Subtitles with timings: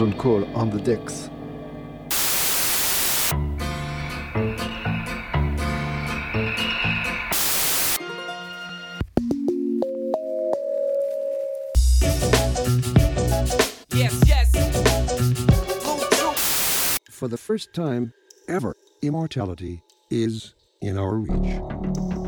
[0.00, 1.28] Gordon Cole on the decks.
[13.92, 14.50] Yes, yes.
[17.10, 18.14] For the first time
[18.48, 22.19] ever, immortality is in our reach.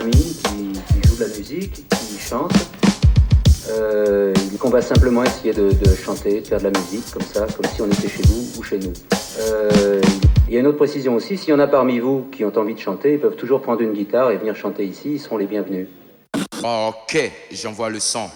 [0.00, 2.52] Qui, qui joue de la musique, qui chante.
[3.70, 7.66] Euh, qu'on va simplement essayer de, chanter, de faire de la musique comme ça, comme
[7.66, 8.92] si on était chez vous ou chez nous.
[9.40, 10.00] Euh,
[10.48, 12.56] il y a une autre précision aussi, s'il y en a parmi vous qui ont
[12.56, 15.36] envie de chanter, ils peuvent toujours prendre une guitare et venir chanter ici, ils seront
[15.36, 15.88] les bienvenus.
[16.62, 18.28] Ok, j'envoie le son.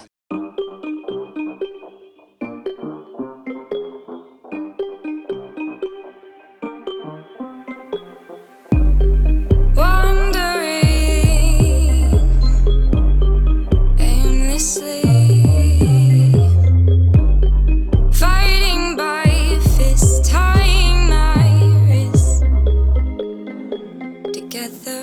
[24.61, 25.00] Together.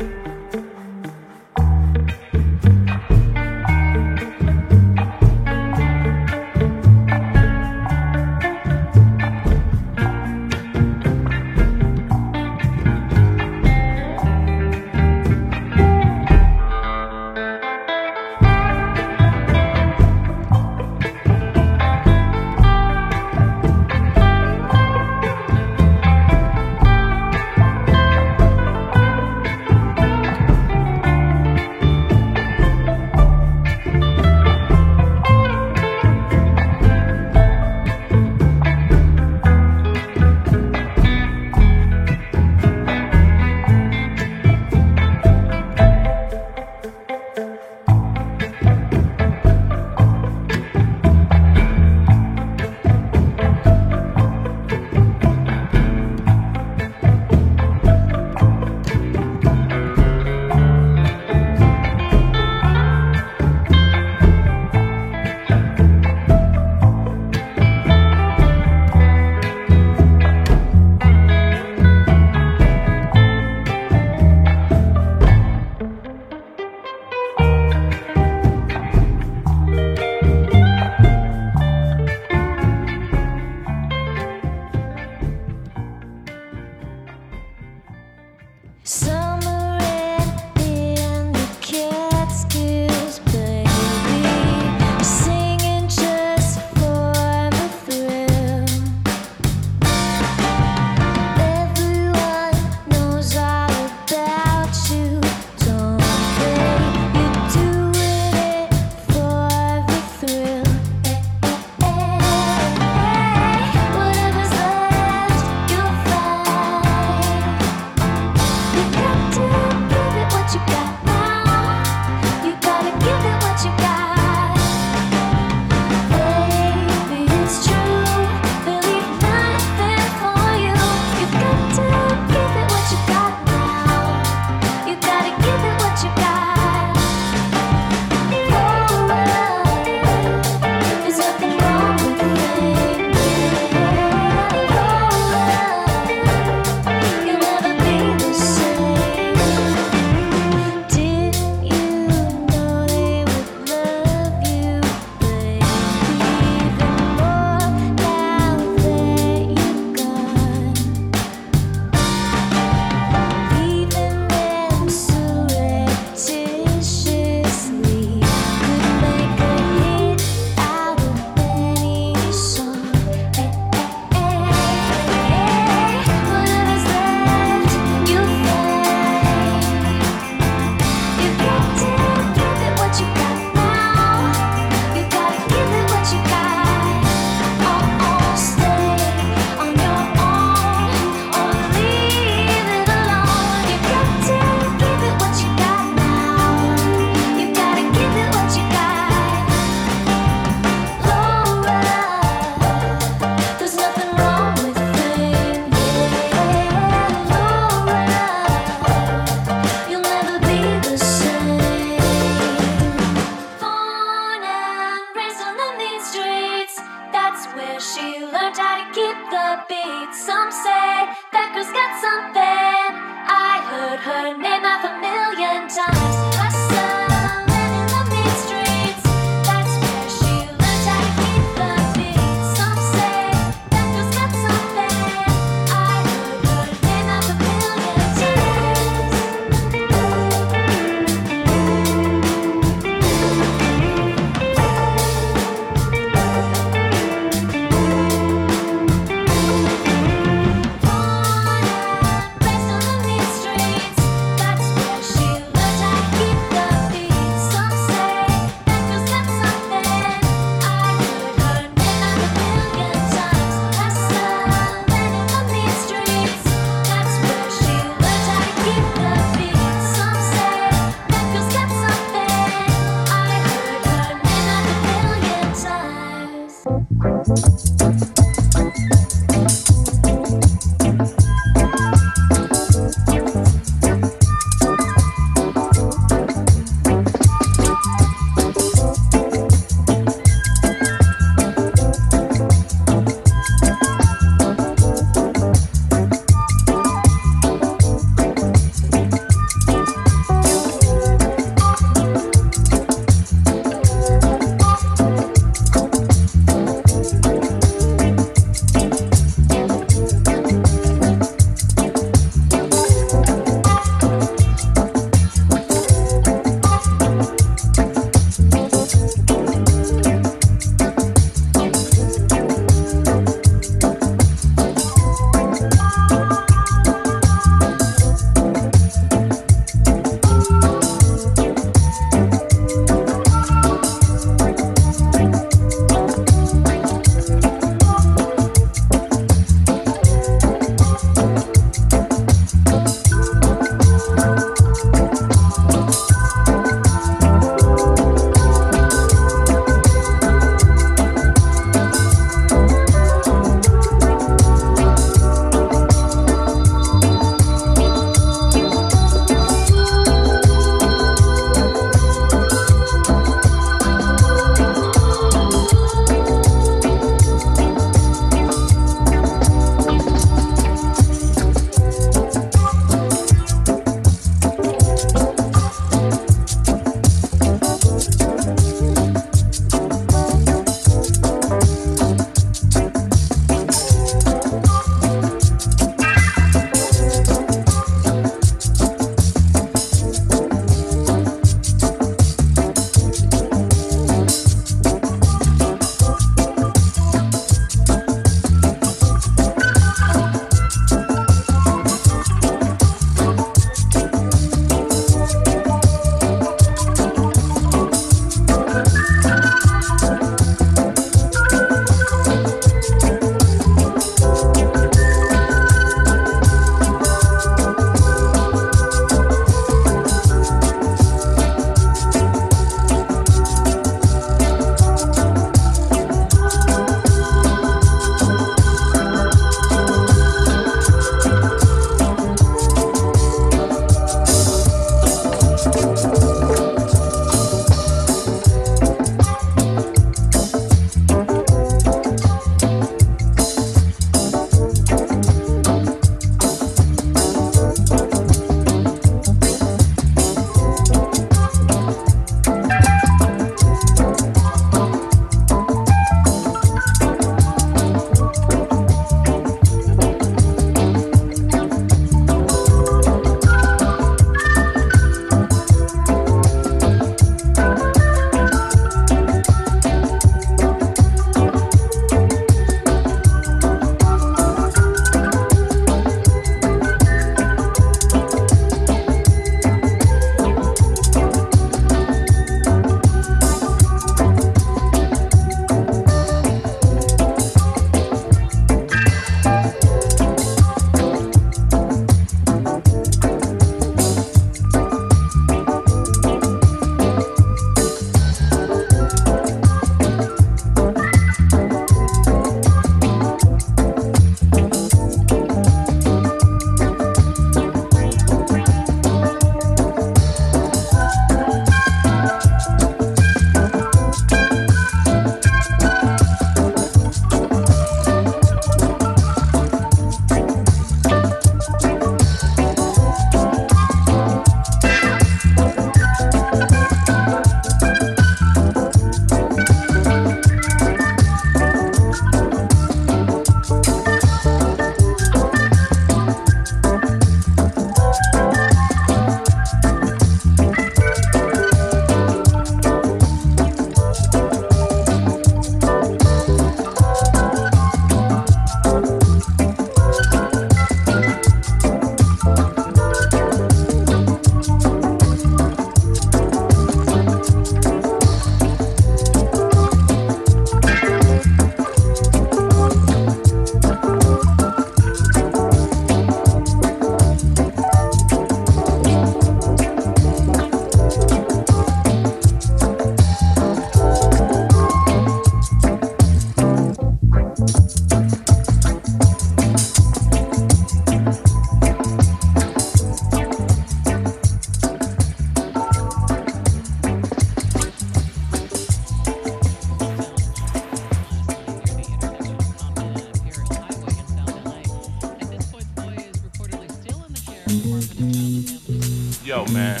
[599.72, 600.00] Man.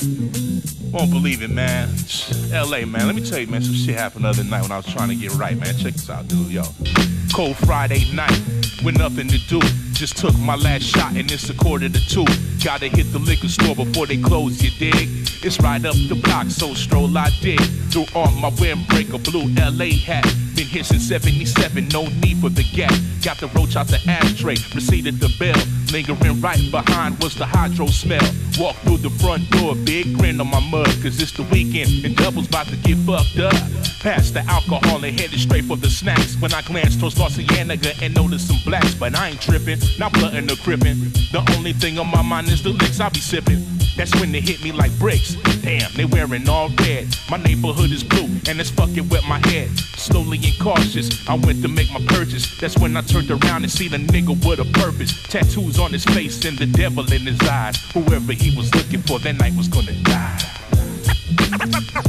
[0.92, 1.88] Won't believe it, man.
[2.50, 3.06] LA, man.
[3.06, 5.08] Let me tell you, man, some shit happened the other night when I was trying
[5.08, 5.76] to get right, man.
[5.76, 6.50] Check this out, dude.
[6.50, 6.62] Yo.
[7.32, 8.38] Cold Friday night
[8.84, 9.60] with nothing to do.
[9.92, 12.24] Just took my last shot and it's a quarter to two.
[12.64, 15.08] Gotta hit the liquor store before they close, you dig?
[15.44, 17.60] It's right up the block, so stroll I dig.
[17.90, 20.26] Threw on my windbreaker, blue LA hat.
[20.60, 22.92] Been here since 77, no need for the gap.
[23.22, 25.56] Got the roach out the ashtray, proceeded the bell.
[25.90, 28.20] Lingering right behind was the hydro smell.
[28.58, 32.14] Walk through the front door, big grin on my mug, cause it's the weekend and
[32.14, 33.54] double's about to get fucked up.
[34.00, 36.36] Past the alcohol and headed straight for the snacks.
[36.36, 40.12] When I glanced towards La Cienega and noticed some blacks, but I ain't tripping, not
[40.12, 41.10] blunting or crippin'.
[41.32, 43.79] The only thing on my mind is the licks I be sipping.
[44.00, 45.34] That's when they hit me like bricks.
[45.60, 47.14] Damn, they wearing all red.
[47.30, 49.68] My neighborhood is blue, and it's fucking with my head.
[49.78, 52.58] Slowly and cautious, I went to make my purchase.
[52.58, 55.22] That's when I turned around and see the nigga with a purpose.
[55.24, 57.76] Tattoos on his face and the devil in his eyes.
[57.92, 60.40] Whoever he was looking for that night was gonna die.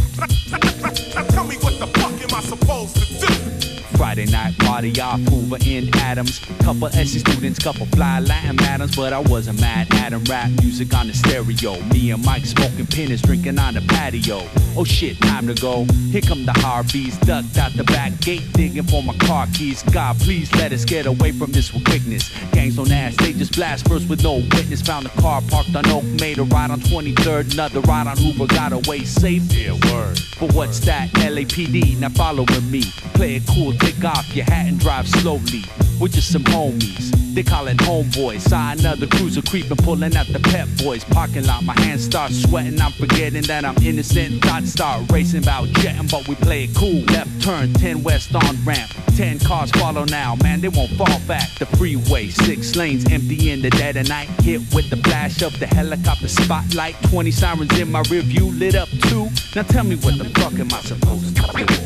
[4.02, 6.40] Friday night party off Hoover in Adams.
[6.64, 10.24] Couple SC students, couple fly Latin madams, but I wasn't mad at 'em.
[10.24, 11.80] Rap music on the stereo.
[11.94, 14.50] Me and Mike smoking pennies, drinking on the patio.
[14.76, 15.86] Oh shit, time to go.
[16.12, 19.84] Here come the Harveys, ducked out the back gate, digging for my car keys.
[19.92, 22.32] God, please let us get away from this with quickness.
[22.54, 24.82] Gangs don't ask, they just blast first with no witness.
[24.82, 28.48] Found a car parked on Oak, made a ride on 23rd, another ride on Hoover,
[28.48, 29.44] got away safe.
[29.54, 30.20] Yeah, word.
[30.40, 31.12] But what's that?
[31.14, 32.82] LAPD, now follow with me.
[33.14, 35.64] Play it cool, take off your hat and drive slowly.
[36.00, 37.12] We're just some homies.
[37.34, 38.42] They call it homeboys.
[38.42, 41.04] Saw another cruiser creepin', pullin' out the pep boys.
[41.04, 42.80] Parking lot, my hands start sweating.
[42.82, 44.44] I'm forgetting that I'm innocent.
[44.44, 47.02] Thoughts start racing about jetting, but we play it cool.
[47.14, 48.92] Left turn, 10 west on ramp.
[49.16, 51.50] 10 cars follow now, man, they won't fall back.
[51.60, 54.28] The freeway, six lanes empty in the dead of night.
[54.42, 56.96] Hit with the flash of the helicopter spotlight.
[57.04, 59.30] 20 sirens in my rear view, lit up too.
[59.56, 61.81] Now tell me what the fuck am I supposed to do?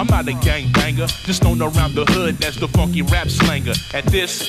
[0.00, 0.32] I'm not a
[1.00, 3.74] gangbanger, just known around the hood as the funky rap slanger.
[3.94, 4.42] At this,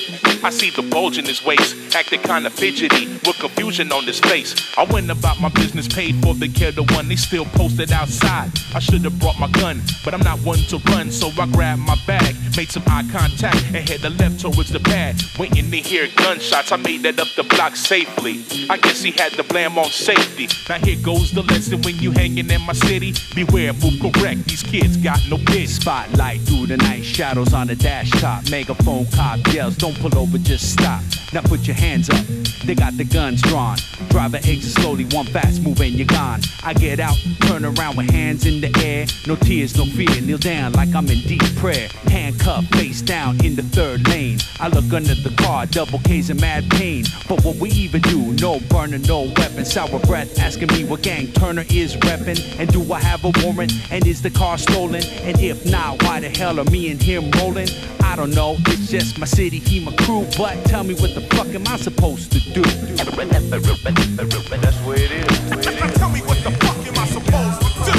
[0.44, 4.54] I see the bulge in his waist, acting kinda fidgety, with confusion on his face.
[4.76, 8.50] I went about my business, paid for the care, the one they still posted outside.
[8.74, 11.82] I should have brought my gun, but I'm not one to run, so I grabbed
[11.82, 15.22] my bag, made some eye contact, and headed left towards the pad.
[15.38, 18.44] Waiting to hear gunshots, I made it up the block safely.
[18.68, 20.48] I guess he had the blam on safety.
[20.68, 23.14] Now here goes the lesson when you hanging in my city.
[23.34, 25.66] Beware, move correct, these kids got no pity.
[25.66, 28.48] Spotlight through the night, shadows on the dash top.
[28.50, 31.02] Megaphone cop yells, don't pull over, just stop.
[31.32, 32.24] Now put your hands up.
[32.64, 33.76] They got the guns drawn.
[34.10, 36.40] Driver exits slowly, one fast move and you're gone.
[36.62, 39.06] I get out, turn around with hands in the air.
[39.26, 41.88] No tears, no fear, kneel down like I'm in deep prayer.
[42.08, 44.38] Handcuffed, face down in the third lane.
[44.60, 47.04] I look under the car, double K's in mad pain.
[47.28, 48.32] But what we even do?
[48.34, 49.64] No burner, no weapon.
[49.64, 52.60] Sour breath asking me what gang Turner is reppin'.
[52.60, 53.72] And do I have a warrant?
[53.90, 55.02] And is the car stolen?
[55.22, 57.68] And if not, why the hell are me and him rolling?
[58.02, 60.26] I don't know, it's just my city, he my crew.
[60.36, 62.62] But tell me what the fuck am I supposed to do?
[62.62, 63.50] That's the way it is.
[63.50, 65.96] That's the way it is.
[65.98, 67.96] Tell me what the fuck am I supposed to do?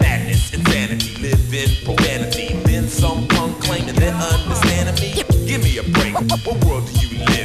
[0.00, 2.54] Madness, insanity, live profanity.
[2.64, 5.12] Then some punk claiming they're understanding me.
[5.46, 6.14] Give me a break.
[6.46, 7.41] What world do you live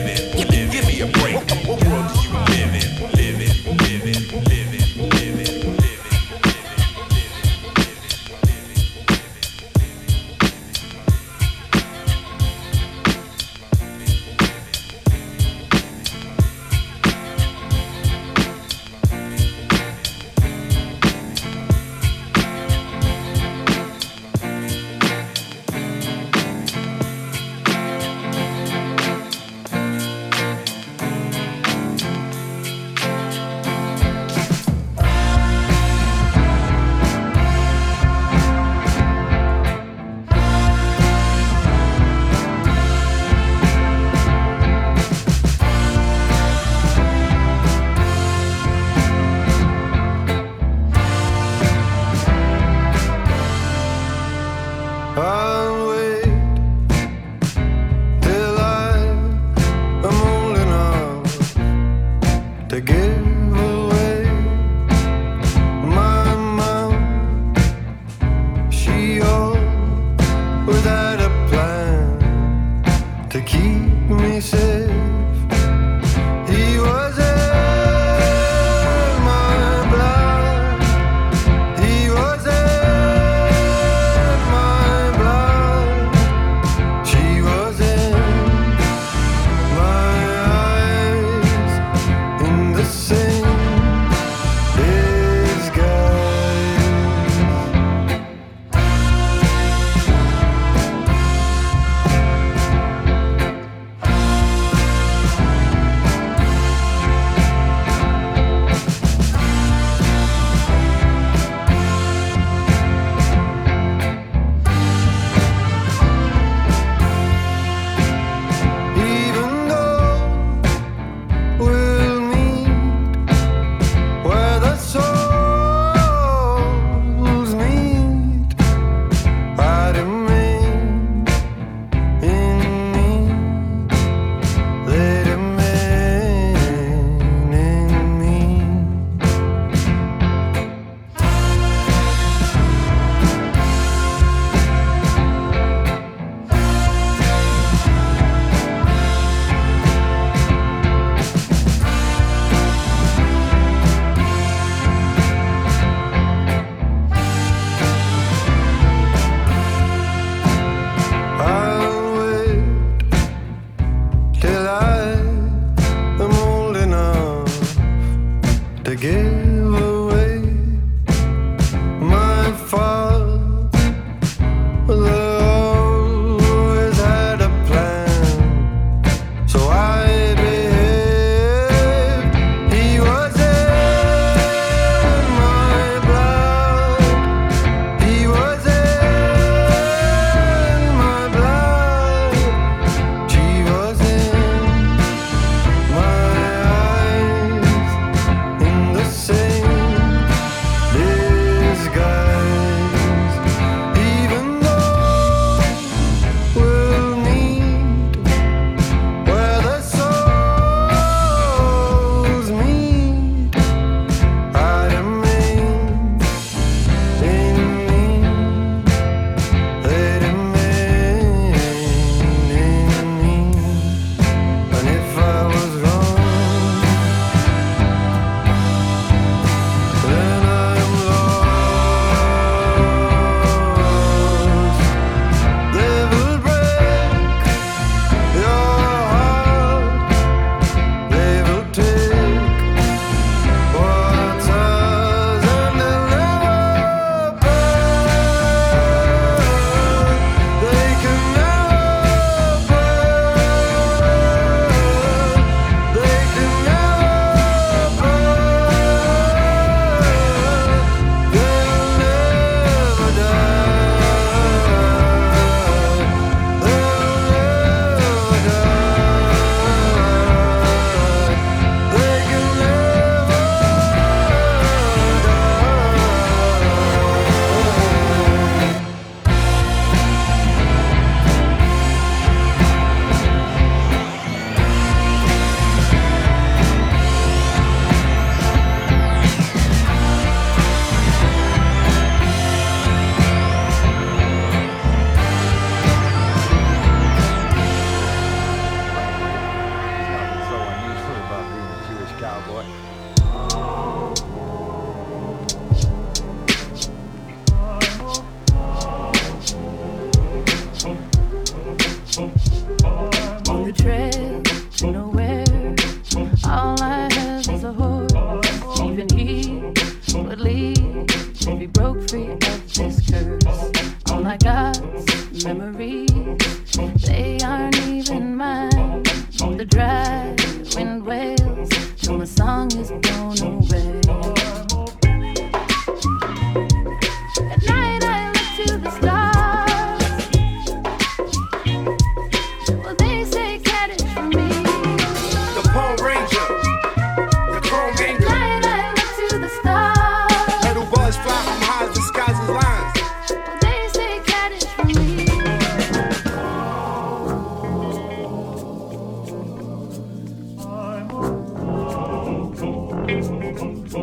[363.88, 363.96] As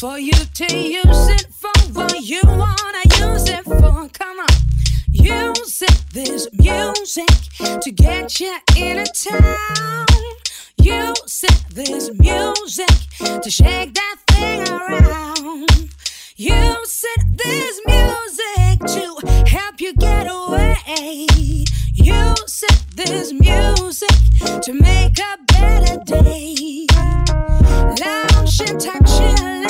[0.00, 4.08] For you to use it for what you wanna use it for.
[4.08, 4.48] Come on.
[5.12, 7.28] Use it, this music
[7.82, 10.06] to get you in a town.
[10.78, 12.88] Use it, this music
[13.42, 15.68] to shake that thing around.
[16.34, 21.66] Use it, this music to help you get away.
[21.92, 24.16] Use it, this music
[24.62, 26.86] to make a better day.
[28.00, 29.69] Lounge and bring your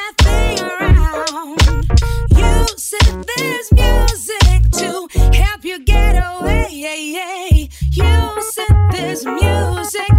[2.93, 7.69] It, this music to help you get away.
[7.89, 10.10] Use it, this music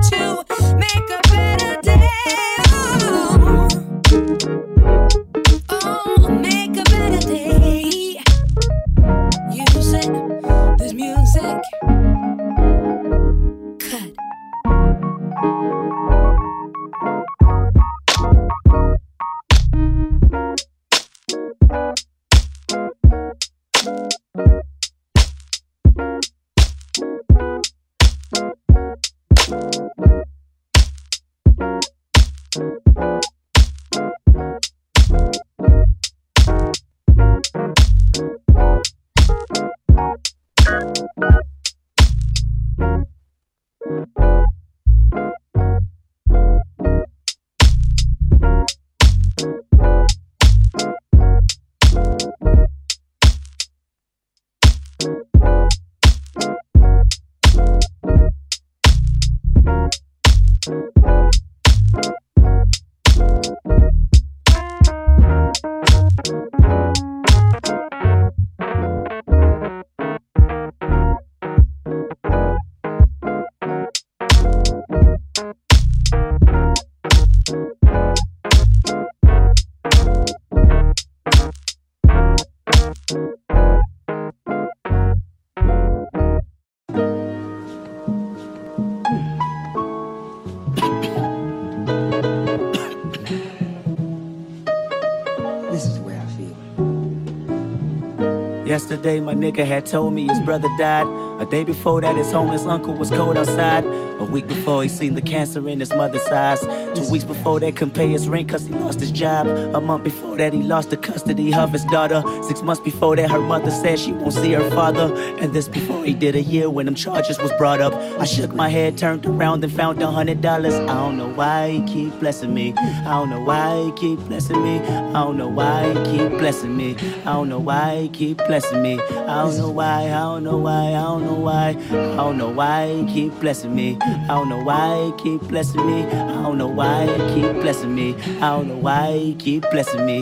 [98.92, 101.06] Yesterday, my nigga had told me his brother died.
[101.40, 103.86] A day before that, his homeless uncle was cold outside.
[103.86, 106.60] A week before, he seen the cancer in his mother's eyes.
[106.94, 109.46] Two weeks before that, couldn't pay his rent cause he lost his job.
[109.46, 112.22] A month before that, he lost the custody of his daughter.
[112.42, 115.14] Six months before that, her mother said she won't see her father.
[115.38, 117.94] And this before he did a year when them charges was brought up.
[118.20, 120.74] I shook my head, turned around, and found a hundred dollars.
[120.74, 122.74] I don't know why he keep blessing me.
[122.76, 124.80] I don't know why he keep blessing me.
[124.80, 126.96] I don't know why he keep blessing me.
[127.24, 129.00] I don't know why he keep blessing me.
[129.00, 131.68] I don't know why, I don't know why, I don't know why.
[131.90, 133.98] I don't know why he keep blessing me.
[134.00, 136.04] I don't know why he keep blessing me.
[136.04, 138.14] I don't know why he keep blessing me.
[138.36, 140.21] I don't know why he keep blessing me.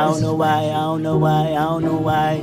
[0.00, 2.36] I don't know why, I don't know why, I don't know why.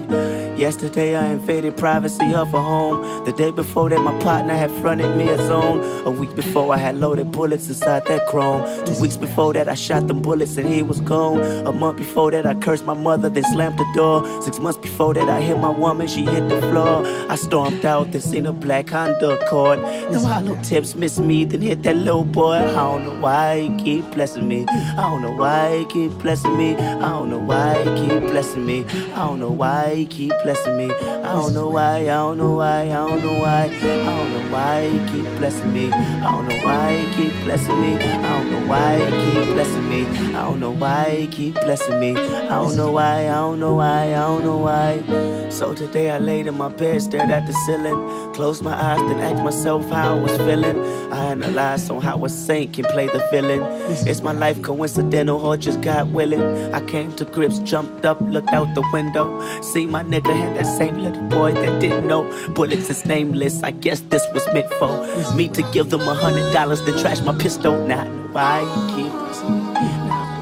[0.57, 3.25] Yesterday I invaded privacy of a home.
[3.25, 5.79] The day before that my partner had fronted me a zone.
[6.05, 8.63] A week before I had loaded bullets inside that chrome.
[8.85, 11.41] Two weeks before that I shot them bullets and he was gone.
[11.67, 14.25] A month before that I cursed my mother, then slammed the door.
[14.41, 17.05] Six months before that I hit my woman, she hit the floor.
[17.29, 19.79] I stormed out, then seen a black Honda Accord.
[19.79, 22.53] Them hollow tips miss me, then hit that little boy.
[22.53, 24.65] I don't know why he keep blessing me.
[24.67, 26.75] I don't know why he keep blessing me.
[26.75, 28.85] I don't know why he keep blessing me.
[29.13, 30.91] I don't know why he keep blessing me.
[30.93, 33.63] I don't know why, I don't know why, I don't know why.
[33.63, 35.91] I don't know why he keep blessing me.
[35.91, 37.95] I don't know why he keep blessing me.
[37.97, 40.05] I don't know why he keep blessing me.
[40.35, 42.15] I don't know why he keep blessing me.
[42.15, 45.49] I don't know why, I don't know why, I don't know why.
[45.49, 49.19] So today I laid in my bed, stared at the ceiling, closed my eyes, then
[49.19, 50.79] asked myself how I was feeling.
[51.11, 53.61] I analyzed on how a saint can play the villain.
[54.07, 56.43] Is my life coincidental or just God willing?
[56.73, 59.41] I came to grips, jumped up, looked out the window.
[59.61, 62.23] See my nigga had that same little boy that didn't know.
[62.53, 64.91] Bullets is nameless, I guess this was meant for
[65.35, 67.77] me to give them a hundred dollars to trash my pistol.
[67.87, 68.61] Know why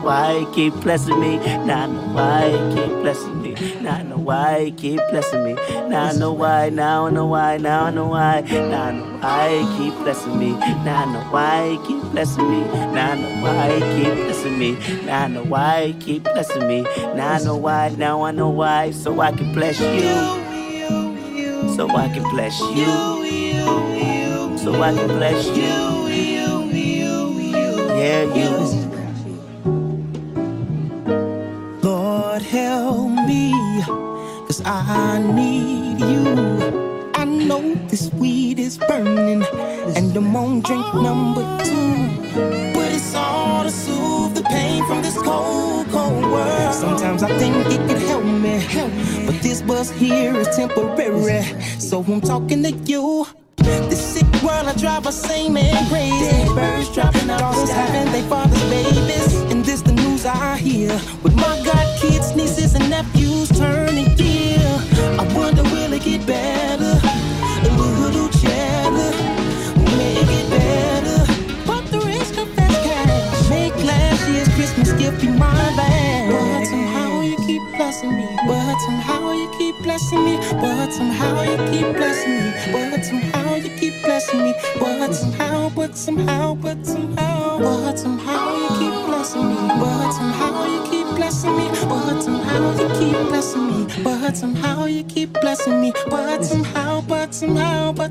[0.06, 1.38] why keep blessing me.
[1.66, 3.56] Now I know why keep blessing me.
[3.82, 5.54] Now I know why keep blessing me.
[5.90, 6.70] Now I know why.
[6.70, 7.58] Now I know why.
[7.58, 8.42] Now I know why.
[8.42, 10.52] Now I know why keep blessing me.
[10.52, 12.62] Now I know why keep blessing me.
[12.94, 14.78] Now I know why keep blessing me.
[15.06, 16.82] Now I know why keep blessing me.
[17.16, 17.90] Now I know why.
[17.98, 18.92] Now I know why.
[18.92, 20.46] So I can bless you.
[21.76, 22.86] So I can bless you.
[24.60, 26.06] So I can bless you.
[27.98, 28.85] Yeah, you.
[32.36, 33.54] Lord help me,
[34.46, 37.12] cause I need you.
[37.16, 39.42] I know this weed is burning,
[39.96, 42.74] and I'm on drink number two.
[42.74, 46.74] But it's all to soothe the pain from this cold, cold world.
[46.74, 48.60] Sometimes I think it could help me,
[49.26, 51.42] but this buzz here is temporary.
[51.80, 53.28] So I'm talking to you.
[53.90, 56.54] This sick world I drive a same and crazy.
[56.54, 58.64] Birds dropping out Daughters having their father's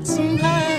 [0.07, 0.74] but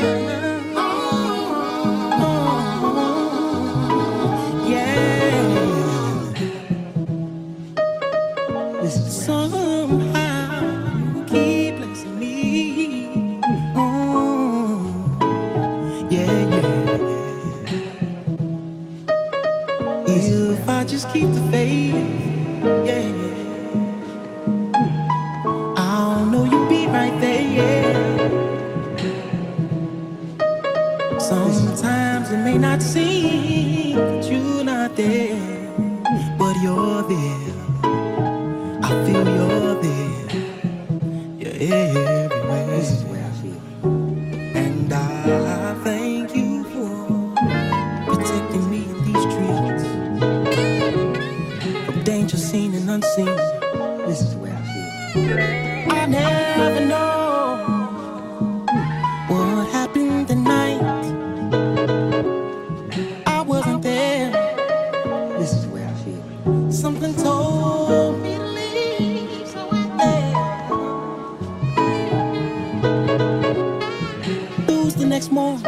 [75.17, 75.63] next morning.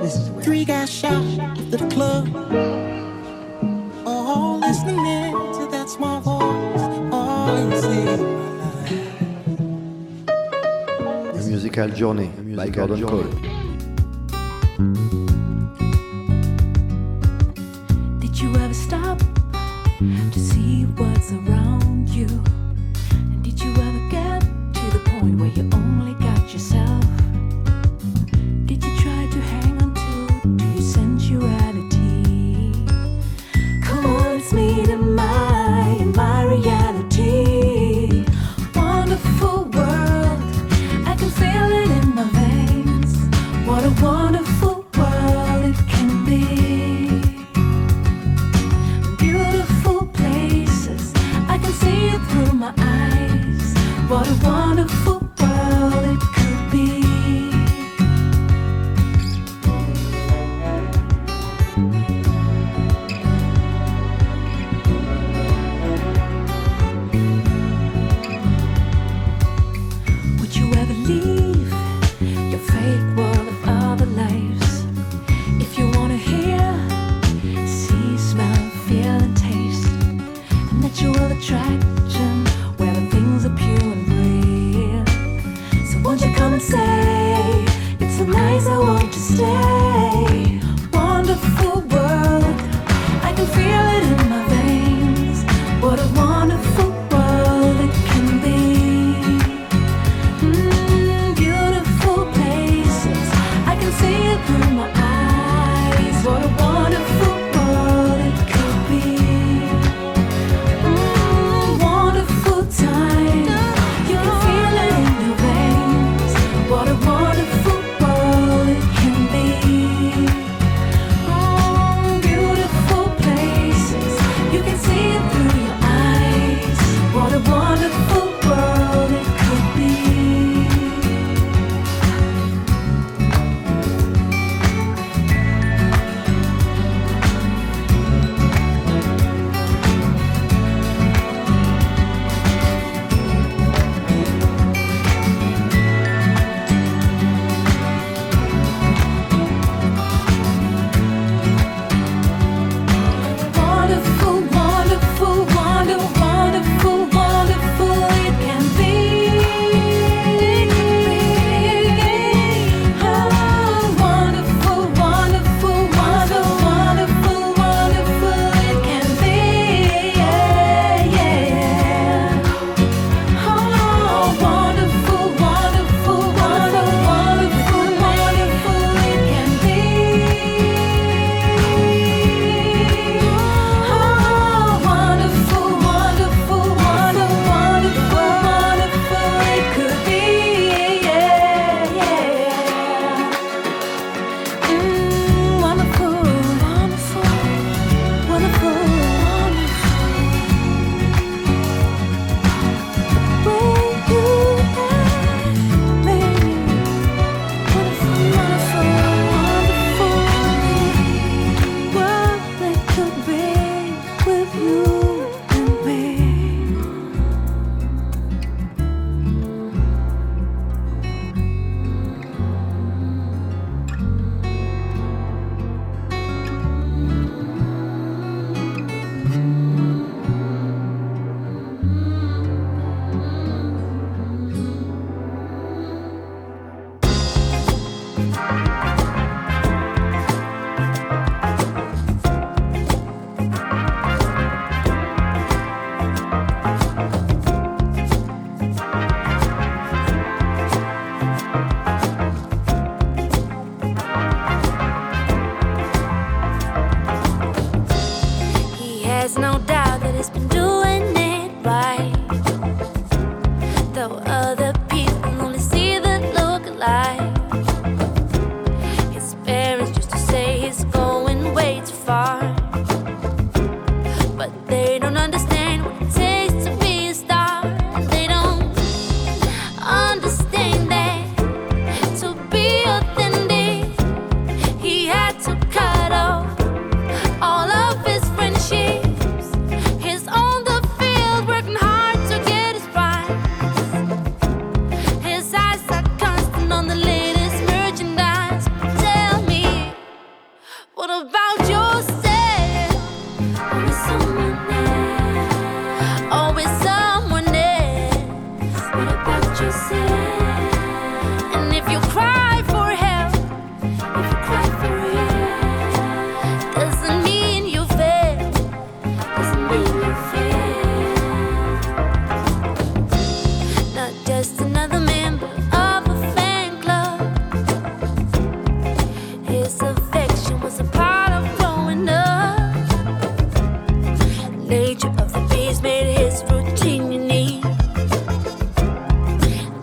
[0.00, 2.24] This is where Three guys shot after the club.
[4.06, 6.80] All listening to that small voice.
[7.12, 8.14] All say.
[11.38, 13.34] A Musical Journey by Gordon Cole.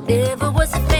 [0.08, 0.95] Never was a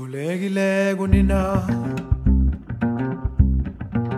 [0.00, 1.40] Sikhulekileko nina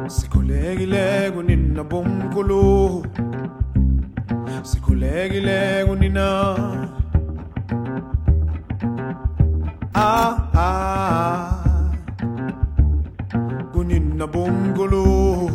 [0.07, 3.03] Sikhulekileko nina bomkhulu.
[4.63, 6.27] Sikhulekileko nina
[9.93, 11.63] Ah ah.
[14.23, 15.51] Se bomkhulu.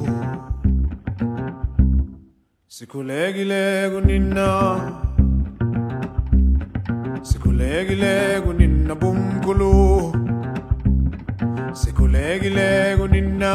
[2.67, 4.47] Sikhulekileko nina
[7.23, 10.16] Sikhulekileko nina bomkhulu.
[11.82, 13.53] sikhulekile kunina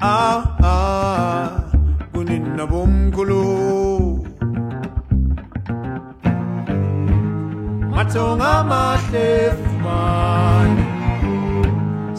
[0.00, 0.38] ah ah,
[0.72, 1.48] ah.
[2.12, 3.44] kunina bomkhulu.
[7.94, 9.28] Mathonga mahle
[9.62, 10.84] fumani.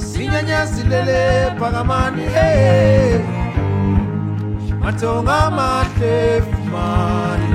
[0.08, 1.22] Sinyanya silele
[1.60, 3.20] phakamani hey.
[4.84, 6.16] Mathonga mahle
[6.50, 7.52] fumani.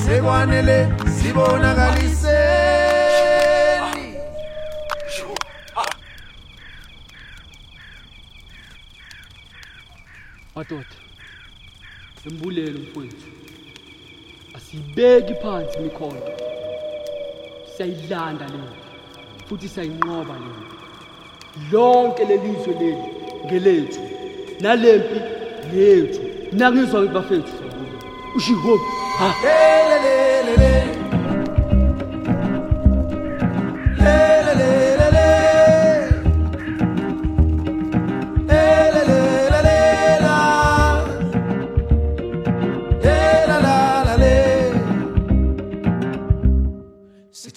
[0.00, 0.78] Sekwanele
[1.16, 2.19] sibonakalisa
[10.60, 10.96] madoda
[12.26, 13.28] embulelo mfowethu
[14.56, 16.32] asiyibeki phansi imikhonto
[17.72, 18.84] siyayilanda lento
[19.48, 20.74] futhi siyayinqoba lento
[21.72, 23.04] lonke lelizwe leli
[23.46, 24.00] ngelethu
[24.62, 25.18] nalempi
[25.76, 26.20] yethu
[26.58, 27.54] nakuzwa bafethu.
[28.36, 29.28] Ushihophi ha.
[29.42, 29.96] Hey, le,
[30.46, 30.99] le, le, le.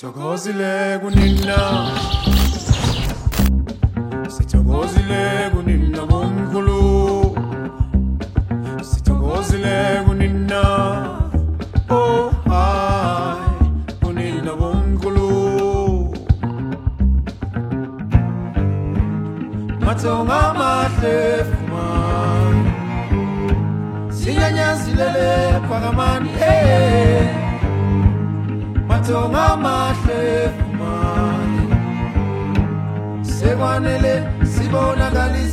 [0.04, 1.58] Sithokozile kunina.
[4.28, 7.38] Sithokozile kunina bomkhulu
[8.82, 10.62] Sithokozile kunina.
[11.90, 15.30] Oh hayi kunina bomkhulu
[19.86, 21.86] Matsonga mahle fuma
[24.12, 25.14] Sinyanyazile
[25.70, 27.43] phakamani eh hey.
[29.14, 31.64] so mama hle fumane.
[33.34, 34.14] Sekwanele
[34.54, 35.46] sibonakali